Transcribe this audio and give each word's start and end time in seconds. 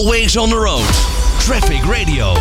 Always 0.00 0.36
on 0.36 0.48
the 0.48 0.56
road. 0.56 0.86
Traffic 1.38 1.82
Radio. 1.84 2.34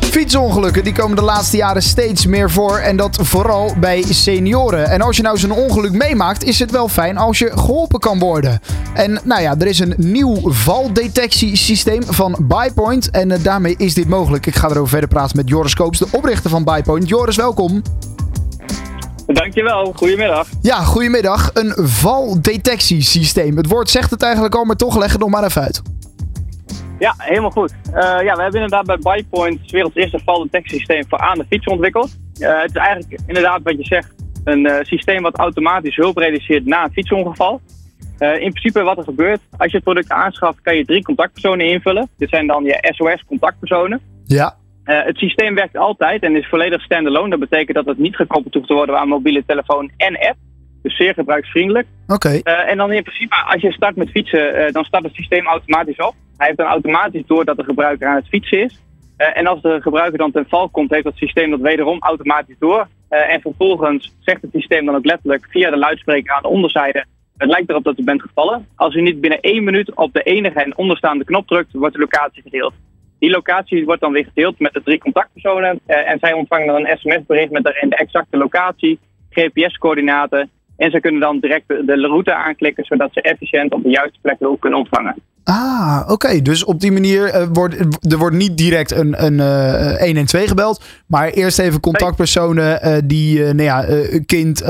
Fietsongelukken 0.00 0.84
die 0.84 0.92
komen 0.92 1.16
de 1.16 1.22
laatste 1.22 1.56
jaren 1.56 1.82
steeds 1.82 2.26
meer 2.26 2.50
voor 2.50 2.78
en 2.78 2.96
dat 2.96 3.18
vooral 3.20 3.74
bij 3.80 4.04
senioren. 4.08 4.90
En 4.90 5.00
als 5.00 5.16
je 5.16 5.22
nou 5.22 5.38
zo'n 5.38 5.50
ongeluk 5.50 5.92
meemaakt, 5.92 6.44
is 6.44 6.58
het 6.58 6.70
wel 6.70 6.88
fijn 6.88 7.16
als 7.16 7.38
je 7.38 7.50
geholpen 7.54 8.00
kan 8.00 8.18
worden. 8.18 8.60
En 8.92 9.20
nou 9.24 9.42
ja, 9.42 9.54
er 9.58 9.66
is 9.66 9.78
een 9.78 9.94
nieuw 9.96 10.40
valdetectiesysteem 10.44 12.02
van 12.02 12.36
Bypoint 12.40 13.10
en 13.10 13.30
eh, 13.30 13.42
daarmee 13.42 13.74
is 13.78 13.94
dit 13.94 14.08
mogelijk. 14.08 14.46
Ik 14.46 14.54
ga 14.54 14.68
erover 14.68 14.88
verder 14.88 15.08
praten 15.08 15.36
met 15.36 15.48
Joris 15.48 15.74
Koops, 15.74 15.98
de 15.98 16.06
oprichter 16.10 16.50
van 16.50 16.64
Bypoint. 16.64 17.08
Joris, 17.08 17.36
welkom. 17.36 17.82
Dankjewel, 19.26 19.92
goedemiddag. 19.96 20.46
Ja, 20.60 20.82
goedemiddag. 20.82 21.50
Een 21.54 21.74
valdetectiesysteem. 21.76 23.56
Het 23.56 23.66
woord 23.66 23.90
zegt 23.90 24.10
het 24.10 24.22
eigenlijk 24.22 24.54
al, 24.54 24.64
maar 24.64 24.76
toch 24.76 24.96
leg 24.96 25.12
het 25.12 25.20
nog 25.20 25.30
maar 25.30 25.44
even 25.44 25.62
uit. 25.62 25.82
Ja, 27.04 27.14
helemaal 27.18 27.50
goed. 27.50 27.74
Uh, 27.86 27.94
ja, 28.00 28.34
we 28.34 28.42
hebben 28.42 28.60
inderdaad 28.62 28.86
bij 28.86 28.98
Bypoint 28.98 29.60
het 29.60 29.70
werelds 29.70 29.94
eerste 29.94 30.18
valdetectiesysteem 30.24 31.04
voor 31.08 31.18
aan 31.18 31.38
de 31.38 31.44
fiets 31.48 31.66
ontwikkeld. 31.66 32.18
Uh, 32.38 32.60
het 32.60 32.70
is 32.70 32.76
eigenlijk 32.76 33.20
inderdaad 33.26 33.62
wat 33.62 33.76
je 33.76 33.84
zegt, 33.84 34.14
een 34.44 34.66
uh, 34.66 34.76
systeem 34.80 35.22
wat 35.22 35.38
automatisch 35.38 35.96
hulp 35.96 36.16
reduceert 36.16 36.66
na 36.66 36.84
een 36.84 36.92
fietsongeval. 36.92 37.60
in 38.18 38.50
principe 38.50 38.82
wat 38.82 38.98
er 38.98 39.04
gebeurt, 39.04 39.40
als 39.56 39.70
je 39.70 39.76
het 39.76 39.84
product 39.84 40.10
aanschaft, 40.10 40.60
kan 40.60 40.76
je 40.76 40.84
drie 40.84 41.02
contactpersonen 41.02 41.66
invullen. 41.66 42.08
Dit 42.16 42.28
zijn 42.28 42.46
dan 42.46 42.64
je 42.64 42.78
SOS-contactpersonen. 42.80 44.00
Ja. 44.24 44.56
het 44.84 45.16
systeem 45.16 45.54
werkt 45.54 45.76
altijd 45.76 46.22
en 46.22 46.36
is 46.36 46.48
volledig 46.48 46.82
standalone. 46.82 47.30
Dat 47.30 47.48
betekent 47.48 47.76
dat 47.76 47.86
het 47.86 47.98
niet 47.98 48.16
gekoppeld 48.16 48.54
hoeft 48.54 48.66
te 48.66 48.74
worden 48.74 48.98
aan 48.98 49.08
mobiele 49.08 49.44
telefoon 49.46 49.90
en 49.96 50.18
app. 50.18 50.36
Dus 50.82 50.96
zeer 50.96 51.14
gebruiksvriendelijk. 51.14 51.86
Oké. 52.06 52.38
en 52.42 52.76
dan 52.76 52.92
in 52.92 53.02
principe, 53.02 53.36
als 53.36 53.62
je 53.62 53.72
start 53.72 53.96
met 53.96 54.10
fietsen, 54.10 54.72
dan 54.72 54.84
start 54.84 55.04
het 55.04 55.14
systeem 55.14 55.46
automatisch 55.46 55.96
op. 55.96 56.14
Hij 56.36 56.46
heeft 56.46 56.58
dan 56.58 56.66
automatisch 56.66 57.26
door 57.26 57.44
dat 57.44 57.56
de 57.56 57.64
gebruiker 57.64 58.08
aan 58.08 58.16
het 58.16 58.28
fietsen 58.28 58.62
is. 58.62 58.82
Uh, 59.18 59.36
en 59.36 59.46
als 59.46 59.62
de 59.62 59.80
gebruiker 59.80 60.18
dan 60.18 60.30
ten 60.30 60.46
val 60.48 60.68
komt, 60.68 60.90
heeft 60.90 61.04
het 61.04 61.16
systeem 61.16 61.50
dat 61.50 61.60
wederom 61.60 62.00
automatisch 62.00 62.58
door. 62.58 62.88
Uh, 63.10 63.32
en 63.32 63.40
vervolgens 63.40 64.14
zegt 64.20 64.42
het 64.42 64.50
systeem 64.52 64.86
dan 64.86 64.94
ook 64.94 65.04
letterlijk 65.04 65.46
via 65.50 65.70
de 65.70 65.76
luidspreker 65.76 66.34
aan 66.34 66.42
de 66.42 66.48
onderzijde: 66.48 67.04
Het 67.36 67.50
lijkt 67.50 67.70
erop 67.70 67.84
dat 67.84 67.98
u 67.98 68.04
bent 68.04 68.22
gevallen. 68.22 68.66
Als 68.76 68.94
u 68.94 69.00
niet 69.02 69.20
binnen 69.20 69.40
één 69.40 69.64
minuut 69.64 69.94
op 69.94 70.12
de 70.12 70.22
enige 70.22 70.62
en 70.62 70.76
onderstaande 70.76 71.24
knop 71.24 71.46
drukt, 71.46 71.72
wordt 71.72 71.94
de 71.94 72.00
locatie 72.00 72.42
gedeeld. 72.42 72.72
Die 73.18 73.30
locatie 73.30 73.84
wordt 73.84 74.00
dan 74.00 74.12
weer 74.12 74.24
gedeeld 74.24 74.58
met 74.58 74.72
de 74.72 74.82
drie 74.82 74.98
contactpersonen. 74.98 75.80
Uh, 75.86 76.10
en 76.10 76.18
zij 76.18 76.32
ontvangen 76.32 76.66
dan 76.66 76.76
een 76.76 76.98
sms-bericht 76.98 77.50
met 77.50 77.64
daarin 77.64 77.88
de 77.88 77.96
exacte 77.96 78.36
locatie, 78.36 78.98
GPS-coördinaten. 79.30 80.50
En 80.76 80.90
ze 80.90 81.00
kunnen 81.00 81.20
dan 81.20 81.38
direct 81.40 81.68
de, 81.68 82.06
route 82.06 82.34
aanklikken, 82.34 82.84
zodat 82.84 83.12
ze 83.12 83.20
efficiënt 83.20 83.72
op 83.72 83.82
de 83.82 83.90
juiste 83.90 84.18
plek 84.22 84.36
hulp 84.38 84.60
kunnen 84.60 84.78
ontvangen. 84.78 85.14
Ah, 85.44 86.02
oké. 86.08 86.42
Dus 86.42 86.64
op 86.64 86.80
die 86.80 86.92
manier 86.92 87.34
uh, 87.34 87.46
wordt 87.52 87.74
er 88.12 88.18
wordt 88.18 88.36
niet 88.36 88.56
direct 88.56 88.90
een, 88.90 89.24
een 89.24 89.40
1 89.98 90.16
en 90.16 90.26
2 90.26 90.48
gebeld. 90.48 90.84
Maar 91.06 91.28
eerst 91.28 91.58
even 91.58 91.80
contactpersonen 91.80 92.80
uh, 92.84 92.96
die, 93.04 93.38
nou 93.40 93.62
ja, 93.62 93.86
kind, 94.26 94.60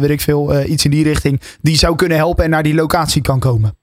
weet 0.00 0.10
ik 0.10 0.20
veel, 0.20 0.64
iets 0.64 0.84
in 0.84 0.90
die 0.90 1.04
richting, 1.04 1.40
die 1.60 1.76
zou 1.76 1.96
kunnen 1.96 2.16
helpen 2.16 2.44
en 2.44 2.50
naar 2.50 2.62
die 2.62 2.74
locatie 2.74 3.22
kan 3.22 3.38
komen. 3.38 3.80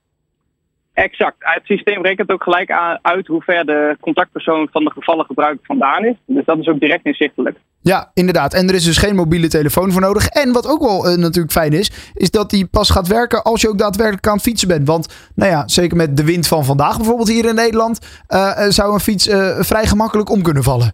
Exact. 1.00 1.36
Het 1.38 1.64
systeem 1.64 2.02
rekent 2.02 2.32
ook 2.32 2.42
gelijk 2.42 2.70
uit 3.02 3.26
hoe 3.26 3.42
ver 3.42 3.66
de 3.66 3.96
contactpersoon 4.00 4.68
van 4.72 4.84
de 4.84 4.90
gevallen 4.90 5.24
gebruiker 5.24 5.66
vandaan 5.66 6.04
is. 6.04 6.14
Dus 6.26 6.44
dat 6.44 6.58
is 6.58 6.68
ook 6.68 6.80
direct 6.80 7.04
inzichtelijk. 7.04 7.58
Ja, 7.82 8.10
inderdaad. 8.14 8.54
En 8.54 8.68
er 8.68 8.74
is 8.74 8.84
dus 8.84 8.98
geen 8.98 9.14
mobiele 9.14 9.48
telefoon 9.48 9.92
voor 9.92 10.00
nodig. 10.00 10.26
En 10.26 10.52
wat 10.52 10.68
ook 10.68 10.80
wel 10.80 11.10
uh, 11.10 11.16
natuurlijk 11.16 11.52
fijn 11.52 11.72
is, 11.72 12.12
is 12.14 12.30
dat 12.30 12.50
die 12.50 12.66
pas 12.66 12.90
gaat 12.90 13.08
werken 13.08 13.42
als 13.42 13.60
je 13.60 13.68
ook 13.68 13.78
daadwerkelijk 13.78 14.26
aan 14.26 14.34
het 14.34 14.42
fietsen 14.42 14.68
bent. 14.68 14.86
Want, 14.86 15.32
nou 15.34 15.50
ja, 15.50 15.68
zeker 15.68 15.96
met 15.96 16.16
de 16.16 16.24
wind 16.24 16.48
van 16.48 16.64
vandaag 16.64 16.96
bijvoorbeeld 16.96 17.28
hier 17.28 17.48
in 17.48 17.54
Nederland, 17.54 18.24
uh, 18.28 18.58
zou 18.68 18.92
een 18.92 19.00
fiets 19.00 19.28
uh, 19.28 19.60
vrij 19.60 19.86
gemakkelijk 19.86 20.30
om 20.30 20.42
kunnen 20.42 20.62
vallen. 20.62 20.92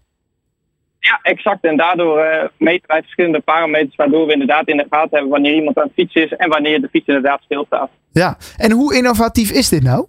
Ja, 1.00 1.18
exact. 1.22 1.64
En 1.64 1.76
daardoor 1.76 2.50
meten 2.58 2.88
wij 2.88 3.02
verschillende 3.02 3.40
parameters 3.40 3.96
waardoor 3.96 4.26
we 4.26 4.32
inderdaad 4.32 4.68
in 4.68 4.76
de 4.76 4.86
gaten 4.90 5.10
hebben 5.10 5.30
wanneer 5.30 5.54
iemand 5.54 5.78
aan 5.78 5.84
het 5.84 5.92
fietsen 5.94 6.22
is 6.22 6.32
en 6.32 6.48
wanneer 6.48 6.80
de 6.80 6.88
fiets 6.88 7.06
inderdaad 7.06 7.42
stilstaat. 7.42 7.90
Ja, 8.22 8.36
en 8.56 8.70
hoe 8.70 8.94
innovatief 8.94 9.50
is 9.50 9.68
dit 9.68 9.82
nou? 9.82 10.06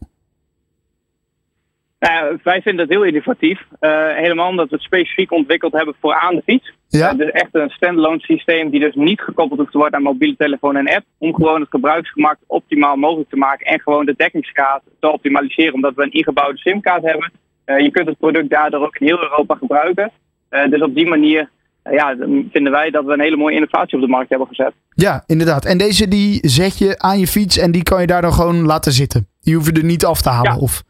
Nou, 1.99 2.39
wij 2.43 2.61
vinden 2.61 2.81
het 2.85 2.93
heel 2.93 3.03
innovatief. 3.03 3.59
Uh, 3.79 4.15
helemaal 4.15 4.49
omdat 4.49 4.69
we 4.69 4.75
het 4.75 4.83
specifiek 4.83 5.31
ontwikkeld 5.31 5.73
hebben 5.73 5.95
voor 5.99 6.13
aan 6.13 6.35
de 6.35 6.41
fiets. 6.45 6.73
Ja. 6.87 7.11
Uh, 7.11 7.17
dus 7.17 7.31
echt 7.31 7.49
een 7.51 7.69
standalone 7.69 8.19
systeem 8.19 8.69
die 8.69 8.79
dus 8.79 8.95
niet 8.95 9.21
gekoppeld 9.21 9.59
hoeft 9.59 9.71
te 9.71 9.77
worden 9.77 9.95
aan 9.95 10.03
mobiele 10.03 10.35
telefoon 10.35 10.75
en 10.75 10.95
app. 10.95 11.05
Om 11.17 11.35
gewoon 11.35 11.61
het 11.61 11.69
gebruiksgemak 11.69 12.37
optimaal 12.45 12.95
mogelijk 12.95 13.29
te 13.29 13.37
maken 13.37 13.65
en 13.65 13.79
gewoon 13.79 14.05
de 14.05 14.13
dekkingsgraad 14.17 14.81
te 14.99 15.11
optimaliseren. 15.11 15.73
Omdat 15.73 15.95
we 15.95 16.03
een 16.03 16.11
ingebouwde 16.11 16.57
simkaart 16.57 17.03
hebben. 17.03 17.31
Uh, 17.65 17.79
je 17.79 17.91
kunt 17.91 18.07
het 18.07 18.17
product 18.17 18.49
daardoor 18.49 18.85
ook 18.85 18.97
in 18.97 19.07
heel 19.07 19.23
Europa 19.23 19.55
gebruiken. 19.55 20.11
dus 20.49 20.81
op 20.81 20.95
die 20.95 21.07
manier 21.07 21.49
ja, 21.83 22.15
vinden 22.51 22.71
wij 22.71 22.89
dat 22.89 23.05
we 23.05 23.13
een 23.13 23.19
hele 23.19 23.37
mooie 23.37 23.55
innovatie 23.55 23.97
op 23.97 24.03
de 24.03 24.09
markt 24.09 24.29
hebben 24.29 24.47
gezet. 24.47 24.73
Ja, 25.05 25.23
inderdaad. 25.25 25.65
En 25.65 25.77
deze 25.77 26.07
die 26.07 26.39
zet 26.41 26.77
je 26.77 26.99
aan 26.99 27.19
je 27.19 27.27
fiets 27.27 27.57
en 27.57 27.71
die 27.71 27.83
kan 27.83 28.01
je 28.01 28.07
daar 28.07 28.21
dan 28.21 28.33
gewoon 28.33 28.65
laten 28.65 28.91
zitten. 28.91 29.27
Die 29.41 29.55
hoeven 29.55 29.73
er 29.73 29.83
niet 29.83 30.05
af 30.05 30.21
te 30.21 30.29
halen. 30.29 30.53
Ja. 30.53 30.57
Of... 30.57 30.83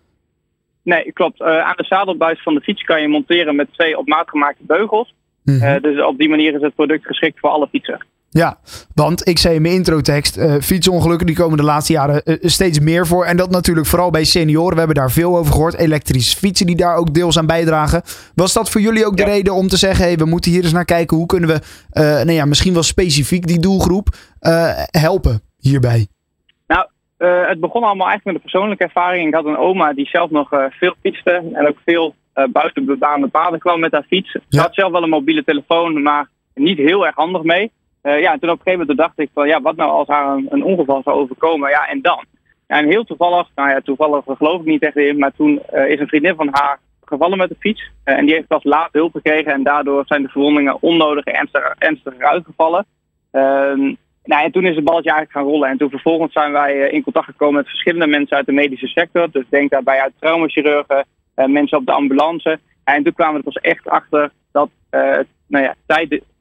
Nee, 0.84 1.12
klopt. 1.12 1.40
Uh, 1.42 1.48
aan 1.48 1.74
de 1.76 1.84
zadelbuis 1.84 2.44
van 2.44 2.54
de 2.54 2.62
fiets 2.62 2.84
kan 2.84 3.02
je 3.02 3.08
monteren 3.08 3.56
met 3.56 3.74
twee 3.74 3.98
op 3.98 4.08
maat 4.08 4.30
gemaakte 4.30 4.64
beugels. 4.64 5.14
Mm 5.44 5.60
-hmm. 5.60 5.76
uh, 5.76 5.82
dus 5.82 6.04
op 6.04 6.18
die 6.18 6.30
manier 6.30 6.54
is 6.54 6.62
het 6.62 6.76
product 6.76 7.06
geschikt 7.06 7.40
voor 7.40 7.50
alle 7.50 7.68
fietsen. 7.68 8.06
Ja, 8.38 8.58
want 8.94 9.28
ik 9.28 9.40
zei 9.40 9.56
in 9.56 9.62
mijn 9.62 9.74
introtekst, 9.74 10.38
uh, 10.38 10.56
fietsongelukken 10.62 11.28
die 11.28 11.36
komen 11.36 11.58
de 11.58 11.64
laatste 11.64 11.94
jaren 11.94 12.22
uh, 12.26 12.36
steeds 12.42 12.80
meer 12.80 13.08
voor. 13.08 13.26
En 13.26 13.38
dat 13.38 13.50
natuurlijk 13.50 13.88
vooral 13.88 14.10
bij 14.10 14.24
senioren. 14.24 14.72
We 14.72 14.78
hebben 14.78 14.96
daar 14.96 15.12
veel 15.12 15.38
over 15.38 15.52
gehoord. 15.52 15.78
Elektrische 15.78 16.38
fietsen 16.38 16.66
die 16.66 16.76
daar 16.76 16.96
ook 16.96 17.14
deels 17.14 17.38
aan 17.38 17.46
bijdragen. 17.46 18.02
Was 18.36 18.54
dat 18.54 18.70
voor 18.70 18.82
jullie 18.82 19.06
ook 19.06 19.18
de 19.18 19.24
reden 19.24 19.54
om 19.54 19.68
te 19.68 19.78
zeggen, 19.78 20.06
hey, 20.06 20.18
we 20.18 20.26
moeten 20.26 20.52
hier 20.52 20.64
eens 20.64 20.72
naar 20.74 20.86
kijken. 20.86 21.18
Hoe 21.18 21.26
kunnen 21.26 21.50
we, 21.50 21.60
uh, 21.94 22.04
nou 22.04 22.32
ja, 22.32 22.46
misschien 22.46 22.74
wel 22.74 22.84
specifiek 22.84 23.48
die 23.48 23.60
doelgroep 23.60 24.08
helpen 24.92 25.42
hierbij? 25.60 26.08
Nou, 26.68 26.88
het 27.48 27.60
begon 27.60 27.84
allemaal 27.84 28.08
eigenlijk 28.08 28.26
met 28.26 28.36
een 28.36 28.52
persoonlijke 28.52 28.84
ervaring. 28.84 29.28
Ik 29.28 29.34
had 29.34 29.46
een 29.46 29.58
oma 29.58 29.94
die 29.94 30.08
zelf 30.08 30.30
nog 30.30 30.50
veel 30.70 30.94
fietste 31.02 31.32
en 31.54 31.68
ook 31.68 31.78
veel 31.86 32.16
buiten 32.52 32.86
bebaande 32.86 33.28
paden 33.28 33.60
kwam 33.60 33.80
met 33.80 33.92
haar 33.92 34.06
fiets. 34.08 34.32
Ze 34.32 34.42
Ja. 34.50 34.62
had 34.62 34.74
zelf 34.74 34.92
wel 34.92 35.04
een 35.04 35.10
mobiele 35.10 35.44
telefoon, 35.44 36.02
maar 36.02 36.30
niet 36.56 36.78
heel 36.78 37.06
erg 37.06 37.16
handig 37.16 37.44
mee. 37.44 37.72
Uh, 38.08 38.20
ja, 38.20 38.32
en 38.32 38.40
toen 38.40 38.50
op 38.50 38.56
een 38.56 38.64
gegeven 38.64 38.80
moment 38.80 38.98
dacht 38.98 39.20
ik 39.20 39.30
van 39.34 39.48
ja, 39.48 39.62
wat 39.62 39.76
nou 39.76 39.92
als 39.92 40.08
haar 40.08 40.28
een, 40.28 40.48
een 40.50 40.64
ongeval 40.64 41.02
zou 41.04 41.18
overkomen? 41.18 41.70
Ja, 41.70 41.88
en 41.88 42.02
dan? 42.02 42.26
En 42.68 42.88
heel 42.88 43.04
toevallig, 43.04 43.50
nou 43.56 43.70
ja, 43.70 43.80
toevallig 43.80 44.24
geloof 44.28 44.60
ik 44.60 44.66
niet 44.66 44.84
echt 44.84 44.96
in, 44.96 45.18
maar 45.18 45.32
toen 45.32 45.62
uh, 45.74 45.90
is 45.90 46.00
een 46.00 46.08
vriendin 46.08 46.36
van 46.36 46.50
haar 46.52 46.80
gevallen 47.06 47.38
met 47.38 47.50
de 47.50 47.56
fiets. 47.60 47.92
Uh, 48.06 48.18
en 48.18 48.26
die 48.26 48.34
heeft 48.34 48.48
pas 48.48 48.64
laat 48.64 48.90
hulp 48.92 49.12
gekregen 49.12 49.54
en 49.54 49.64
daardoor 49.64 50.06
zijn 50.06 50.22
de 50.22 50.28
verwondingen 50.28 50.82
onnodig 50.82 51.26
ernstiger, 51.26 51.76
ernstiger 51.78 52.26
uitgevallen. 52.26 52.86
Ehm, 53.32 53.94
nou, 54.24 54.44
en 54.44 54.52
toen 54.52 54.66
is 54.66 54.76
het 54.76 54.86
balletje 54.86 55.12
eigenlijk 55.12 55.32
gaan 55.32 55.54
rollen. 55.54 55.70
En 55.70 55.78
toen 55.78 55.90
vervolgens 55.90 56.34
zijn 56.34 56.52
wij 56.52 56.90
in 56.90 57.04
contact 57.04 57.26
gekomen 57.26 57.56
met 57.56 57.70
verschillende 57.70 58.08
mensen 58.08 58.38
uit 58.38 58.46
de 58.46 58.52
medische 58.52 58.88
sector. 58.88 59.32
Dus 59.32 59.46
denk 59.50 59.70
daarbij 59.70 60.02
uit 60.02 60.14
traumachirurgen, 60.20 61.06
mensen 61.36 61.78
op 61.78 61.86
de 61.86 61.92
ambulance. 61.92 62.60
En 62.84 63.04
toen 63.04 63.14
kwamen 63.14 63.34
we 63.34 63.38
er 63.38 63.54
pas 63.54 63.72
echt 63.72 63.90
achter 63.90 64.32
dat 64.52 64.70
uh, 64.92 65.20
nou 65.48 65.64
ja, 65.64 65.76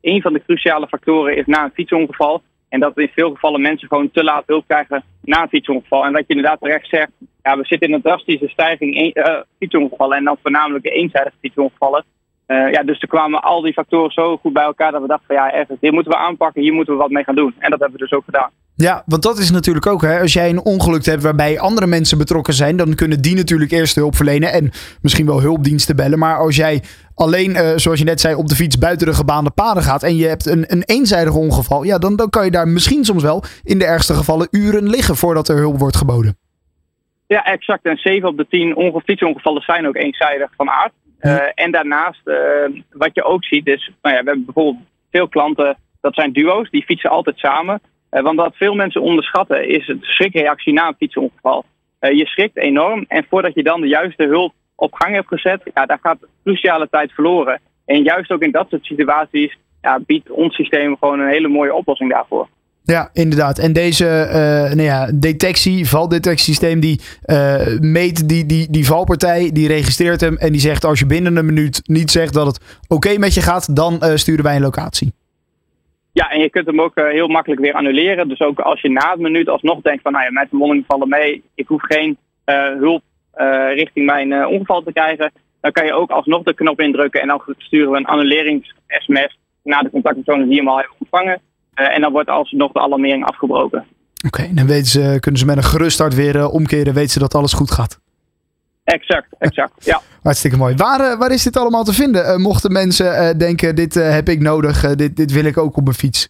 een 0.01 0.23
van 0.23 0.33
de 0.33 0.43
cruciale 0.45 0.87
factoren 0.89 1.37
is 1.37 1.47
na 1.47 1.65
een 1.65 1.71
fietsongeval. 1.75 2.43
En 2.69 2.81
dat 2.81 2.99
in 2.99 3.11
veel 3.15 3.31
gevallen 3.31 3.61
mensen 3.61 3.89
gewoon 3.89 4.11
te 4.11 4.25
laat 4.25 4.43
hulp 4.47 4.65
krijgen 4.67 5.03
na 5.21 5.43
een 5.43 5.49
fietsongeval. 5.49 6.05
En 6.05 6.13
dat 6.13 6.25
je 6.27 6.35
inderdaad 6.35 6.61
terecht 6.61 6.89
zegt, 6.89 7.11
ja, 7.43 7.57
we 7.57 7.65
zitten 7.65 7.89
in 7.89 7.95
een 7.95 8.03
drastische 8.03 8.49
stijging 8.49 9.17
uh, 9.17 9.41
fietsongevallen. 9.59 10.17
En 10.17 10.25
dan 10.25 10.39
voornamelijk 10.43 10.87
eenzijdige 10.87 11.37
fietsongevallen. 11.41 12.05
Uh, 12.47 12.73
ja, 12.73 12.83
dus 12.83 13.01
er 13.01 13.09
kwamen 13.09 13.43
al 13.43 13.61
die 13.61 13.73
factoren 13.73 14.11
zo 14.11 14.37
goed 14.37 14.53
bij 14.53 14.65
elkaar 14.65 14.93
dat 14.93 15.01
we 15.01 15.07
dachten 15.07 15.27
van 15.27 15.37
ja, 15.37 15.53
echt, 15.53 15.69
dit 15.81 15.93
moeten 15.93 16.13
we 16.13 16.19
aanpakken, 16.19 16.63
hier 16.63 16.73
moeten 16.73 16.95
we 16.95 17.01
wat 17.01 17.11
mee 17.11 17.25
gaan 17.25 17.35
doen. 17.35 17.55
En 17.59 17.71
dat 17.71 17.81
hebben 17.81 17.99
we 17.99 18.07
dus 18.07 18.19
ook 18.19 18.25
gedaan. 18.25 18.51
Ja, 18.75 19.03
want 19.07 19.23
dat 19.23 19.39
is 19.39 19.51
natuurlijk 19.51 19.87
ook, 19.87 20.03
hè, 20.03 20.21
als 20.21 20.33
jij 20.33 20.51
een 20.51 20.65
ongeluk 20.65 21.05
hebt 21.05 21.23
waarbij 21.23 21.59
andere 21.59 21.87
mensen 21.87 22.19
betrokken 22.19 22.55
zijn, 22.55 22.77
dan 22.77 22.95
kunnen 22.95 23.23
die 23.23 23.37
natuurlijk 23.37 23.71
eerst 23.71 23.95
hulp 23.95 24.17
verlenen 24.17 24.53
en 24.53 24.71
misschien 25.03 25.27
wel 25.27 25.41
hulpdiensten 25.41 25.97
bellen. 25.97 26.19
Maar 26.19 26.39
als 26.39 26.57
jij 26.57 26.83
alleen, 27.17 27.51
uh, 27.51 27.73
zoals 27.77 27.99
je 27.99 28.05
net 28.05 28.21
zei, 28.21 28.35
op 28.35 28.47
de 28.47 28.55
fiets 28.55 28.79
buiten 28.79 29.07
de 29.07 29.15
gebaande 29.15 29.51
paden 29.51 29.83
gaat 29.83 30.03
en 30.03 30.17
je 30.17 30.27
hebt 30.27 30.47
een, 30.47 30.65
een 30.67 30.83
eenzijdig 30.87 31.35
ongeval, 31.35 31.83
ja, 31.83 31.99
dan, 31.99 32.17
dan 32.17 32.31
kan 32.31 32.45
je 32.45 32.51
daar 32.51 32.69
misschien 32.69 33.05
soms 33.05 33.23
wel 33.23 33.43
in 33.65 33.79
de 33.79 33.85
ergste 33.85 34.15
gevallen 34.15 34.49
uren 34.51 34.89
liggen 34.89 35.17
voordat 35.17 35.49
er 35.49 35.57
hulp 35.57 35.79
wordt 35.79 35.97
geboden. 35.97 36.37
Ja, 37.27 37.45
exact. 37.45 37.85
En 37.85 37.97
7 37.97 38.29
op 38.29 38.37
de 38.37 38.47
10 38.49 39.03
fietsongevallen 39.05 39.63
zijn 39.63 39.87
ook 39.87 39.97
eenzijdig 39.97 40.51
van 40.57 40.71
aard. 40.71 40.93
Uh, 41.21 41.43
en 41.55 41.71
daarnaast, 41.71 42.21
uh, 42.25 42.37
wat 42.91 43.11
je 43.13 43.25
ook 43.25 43.45
ziet, 43.45 43.67
is, 43.67 43.91
nou 44.03 44.15
ja, 44.15 44.23
we 44.23 44.29
hebben 44.29 44.45
bijvoorbeeld 44.45 44.85
veel 45.11 45.29
klanten, 45.29 45.77
dat 46.01 46.15
zijn 46.15 46.33
duo's, 46.33 46.71
die 46.71 46.85
fietsen 46.85 47.11
altijd 47.11 47.39
samen. 47.39 47.81
Uh, 48.11 48.23
want 48.23 48.37
wat 48.37 48.57
veel 48.57 48.75
mensen 48.75 49.01
onderschatten 49.01 49.69
is 49.69 49.87
de 49.87 49.99
schrikreactie 50.01 50.73
na 50.73 50.89
een 50.89 50.95
fietsongeval. 50.99 51.65
je 52.01 52.27
schrikt 52.27 52.57
enorm 52.57 53.05
en 53.09 53.27
voordat 53.29 53.55
je 53.55 53.63
dan 53.63 53.81
de 53.81 53.89
juiste 53.89 54.25
hulp 54.25 54.53
op 54.77 54.95
gang 54.95 55.15
hebt 55.15 55.29
gezet, 55.29 55.63
ja, 55.75 55.87
daar 55.87 55.99
gaat 56.03 56.19
cruciale 56.45 56.89
tijd 56.91 57.13
verloren. 57.13 57.61
En 57.85 58.03
juist 58.03 58.31
ook 58.31 58.43
in 58.43 58.51
dat 58.51 58.67
soort 58.69 58.85
situaties 58.85 59.59
ja, 59.81 60.01
biedt 60.07 60.31
ons 60.31 60.55
systeem 60.55 60.97
gewoon 60.97 61.21
een 61.21 61.29
hele 61.29 61.49
mooie 61.49 61.75
oplossing 61.75 62.11
daarvoor. 62.11 62.49
Ja, 62.83 63.11
inderdaad. 63.13 63.59
En 63.59 63.73
deze 63.73 64.05
uh, 64.05 64.75
nou 64.77 64.83
ja, 64.83 65.11
detectie, 65.15 65.89
valdetectiesysteem, 65.89 66.81
die 66.81 67.01
uh, 67.27 67.79
meet 67.79 68.29
die, 68.29 68.47
die, 68.47 68.71
die 68.71 68.87
valpartij, 68.87 69.51
die 69.53 69.69
registreert 69.69 70.21
hem 70.21 70.37
en 70.37 70.53
die 70.53 70.61
zegt 70.61 70.85
als 70.85 70.99
je 70.99 71.07
binnen 71.07 71.37
een 71.37 71.47
minuut 71.47 71.81
niet 71.85 72.11
zegt 72.11 72.35
dat 72.35 72.47
het 72.47 72.81
oké 72.83 72.95
okay 72.95 73.17
met 73.17 73.35
je 73.35 73.41
gaat, 73.41 73.77
dan 73.77 73.99
uh, 74.03 74.15
sturen 74.15 74.45
wij 74.45 74.57
een 74.57 74.63
locatie. 74.63 75.13
Ja, 76.13 76.31
en 76.31 76.41
je 76.41 76.51
kunt 76.51 76.67
hem 76.67 76.81
ook 76.81 76.95
heel 76.95 77.29
makkelijk 77.29 77.61
weer 77.61 77.73
annuleren. 77.73 78.29
Dus 78.29 78.41
ook 78.41 78.59
als 78.59 78.81
je 78.81 78.91
na 78.91 79.13
een 79.13 79.23
minuut 79.23 79.49
alsnog 79.49 79.81
denkt 79.81 80.03
van 80.03 80.13
nou 80.13 80.25
ja, 80.25 80.31
mijn 80.33 80.49
verwondingen 80.49 80.85
vallen 80.89 81.09
mee, 81.09 81.43
ik 81.55 81.67
hoef 81.67 81.83
geen 81.83 82.17
hulp 82.79 83.03
richting 83.75 84.07
mijn 84.07 84.47
ongeval 84.47 84.83
te 84.83 84.93
krijgen, 84.93 85.33
dan 85.61 85.73
kan 85.73 85.87
je 85.87 85.93
ook 85.93 86.11
alsnog 86.11 86.43
de 86.43 86.55
knop 86.55 86.81
indrukken 86.81 87.21
en 87.21 87.29
dan 87.29 87.43
sturen 87.59 87.91
we 87.91 87.97
een 87.97 88.07
annulerings-sms 88.07 89.39
naar 89.63 89.83
de 89.83 89.91
contactpersonen 89.91 90.49
die 90.49 90.59
hem 90.59 90.69
al 90.69 90.77
hebben 90.77 90.97
ontvangen. 90.99 91.41
Uh, 91.81 91.95
en 91.95 92.01
dan 92.01 92.13
wordt 92.13 92.29
alsnog 92.29 92.73
de 92.73 92.81
alarmering 92.81 93.25
afgebroken. 93.25 93.87
Oké, 94.27 94.41
okay, 94.41 94.55
dan 94.55 94.67
weten 94.67 94.87
ze, 94.87 95.17
kunnen 95.21 95.41
ze 95.41 95.47
met 95.47 95.57
een 95.57 95.63
gerust 95.63 95.99
hart 95.99 96.15
weer 96.15 96.49
omkeren, 96.49 96.95
weten 96.95 97.11
ze 97.11 97.19
dat 97.19 97.35
alles 97.35 97.53
goed 97.53 97.71
gaat. 97.71 98.01
Exact, 98.85 99.27
exact, 99.39 99.85
ja. 99.91 100.01
Hartstikke 100.23 100.57
mooi. 100.57 100.75
Waar, 100.75 101.19
waar 101.19 101.31
is 101.31 101.43
dit 101.43 101.57
allemaal 101.57 101.85
te 101.85 101.93
vinden? 101.93 102.41
mochten 102.41 102.73
mensen 102.73 103.39
denken, 103.39 103.75
dit 103.75 103.95
heb 103.95 104.29
ik 104.29 104.41
nodig, 104.41 104.95
dit, 104.95 105.17
dit 105.17 105.33
wil 105.33 105.45
ik 105.45 105.59
ook 105.59 105.77
op 105.77 105.85
mijn 105.85 105.97
fiets. 105.97 106.29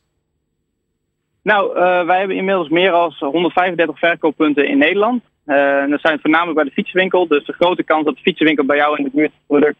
Nou, 1.42 1.72
wij 2.06 2.18
hebben 2.18 2.36
inmiddels 2.36 2.68
meer 2.68 2.90
dan 2.90 3.14
135 3.18 3.98
verkooppunten 3.98 4.68
in 4.68 4.78
Nederland. 4.78 5.22
Uh, 5.46 5.90
dat 5.90 6.00
zijn 6.00 6.20
voornamelijk 6.20 6.56
bij 6.56 6.64
de 6.64 6.70
fietsenwinkel. 6.70 7.26
Dus 7.26 7.44
de 7.44 7.52
grote 7.52 7.82
kans 7.84 8.04
dat 8.04 8.14
de 8.14 8.20
fietsenwinkel 8.20 8.64
bij 8.64 8.76
jou 8.76 8.96
in 8.98 9.04
de 9.04 9.10
buurt 9.14 9.32
het 9.32 9.46
product 9.46 9.76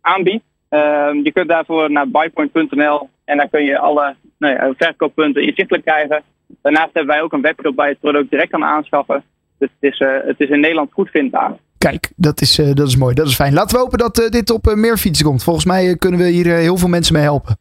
aanbiedt. 0.00 0.44
Uh, 0.70 0.80
je 1.22 1.30
kunt 1.32 1.48
daarvoor 1.48 1.90
naar 1.90 2.08
buypoint.nl 2.08 3.08
en 3.24 3.36
daar 3.36 3.48
kun 3.48 3.64
je 3.64 3.78
alle 3.78 4.14
nou 4.38 4.54
ja, 4.54 4.72
verkooppunten 4.76 5.42
inzichtelijk 5.42 5.84
krijgen. 5.84 6.22
Daarnaast 6.62 6.90
hebben 6.92 7.14
wij 7.14 7.22
ook 7.22 7.32
een 7.32 7.40
webshop 7.40 7.76
waar 7.76 7.86
je 7.86 7.92
het 7.92 8.00
product 8.00 8.30
direct 8.30 8.50
kan 8.50 8.64
aanschaffen. 8.64 9.22
Dus 9.58 9.68
het 9.80 9.92
is, 9.92 10.00
uh, 10.00 10.08
het 10.24 10.40
is 10.40 10.48
in 10.48 10.60
Nederland 10.60 10.92
goed 10.92 11.10
vindbaar. 11.10 11.56
Kijk, 11.78 12.12
dat 12.16 12.40
is, 12.40 12.56
dat 12.56 12.88
is 12.88 12.96
mooi. 12.96 13.14
Dat 13.14 13.26
is 13.26 13.34
fijn. 13.34 13.52
Laten 13.52 13.76
we 13.76 13.82
hopen 13.82 13.98
dat 13.98 14.14
dit 14.14 14.50
op 14.50 14.74
meer 14.74 14.96
fietsen 14.96 15.26
komt. 15.26 15.44
Volgens 15.44 15.64
mij 15.64 15.96
kunnen 15.96 16.20
we 16.20 16.26
hier 16.26 16.46
heel 16.46 16.76
veel 16.76 16.88
mensen 16.88 17.14
mee 17.14 17.22
helpen. 17.22 17.56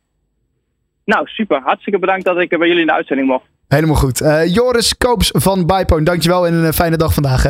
Nou, 1.06 1.28
super. 1.28 1.62
Hartstikke 1.62 2.00
bedankt 2.00 2.26
dat 2.26 2.40
ik 2.40 2.50
bij 2.50 2.68
jullie 2.68 2.82
in 2.82 2.88
de 2.88 2.94
uitzending 2.94 3.28
mocht. 3.28 3.49
Helemaal 3.70 3.96
goed. 3.96 4.22
Uh, 4.22 4.54
Joris 4.54 4.98
Koops 4.98 5.30
van 5.34 5.66
Bypoint, 5.66 6.06
dankjewel 6.06 6.48
en 6.48 6.54
een 6.54 6.74
fijne 6.74 6.98
dag 6.98 7.14
vandaag. 7.14 7.44
Hè. 7.44 7.50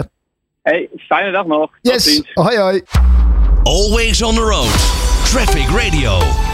Hey, 0.62 0.90
fijne 0.98 1.32
dag 1.32 1.46
nog. 1.46 1.72
Yes. 1.82 2.24
Hoi 2.34 2.58
hoi. 2.58 2.82
Always 3.64 4.22
on 4.22 4.36
the 4.36 4.42
road. 4.42 4.72
Traffic 5.24 5.68
Radio. 5.68 6.49